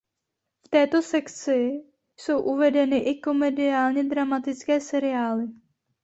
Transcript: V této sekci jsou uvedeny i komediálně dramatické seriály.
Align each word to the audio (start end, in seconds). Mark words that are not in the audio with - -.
V 0.65 0.69
této 0.69 1.01
sekci 1.01 1.83
jsou 2.17 2.41
uvedeny 2.41 2.99
i 2.99 3.21
komediálně 3.21 4.03
dramatické 4.03 4.81
seriály. 4.81 5.47